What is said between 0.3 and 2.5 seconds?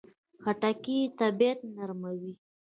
خټکی د طبعیت نرموي.